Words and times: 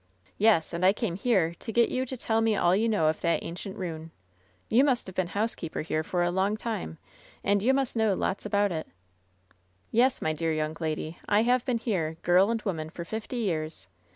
"Yes, 0.39 0.73
and 0.73 0.83
I 0.83 0.93
came 0.93 1.13
here 1.13 1.53
to 1.59 1.71
get 1.71 1.89
you 1.89 2.07
to 2.07 2.17
tell 2.17 2.41
me 2.41 2.55
all 2.55 2.75
you 2.75 2.89
know 2.89 3.05
of 3.05 3.21
that 3.21 3.43
ancient 3.43 3.77
ruin. 3.77 4.09
You 4.67 4.83
have 4.87 5.05
been 5.13 5.27
housekeeper 5.27 5.81
here 5.81 6.01
for 6.03 6.23
a 6.23 6.31
long 6.31 6.57
time, 6.57 6.97
and 7.43 7.61
you 7.61 7.71
must 7.71 7.95
know 7.95 8.15
lots 8.15 8.43
about 8.43 8.71
it" 8.71 8.87
"Yes, 9.91 10.19
my 10.19 10.33
dear 10.33 10.53
young 10.53 10.75
lady, 10.79 11.19
I 11.29 11.43
have 11.43 11.63
been 11.65 11.77
here, 11.77 12.17
girl 12.23 12.49
and 12.49 12.63
woman, 12.63 12.89
for 12.89 13.05
fifty 13.05 13.37
years. 13.37 13.89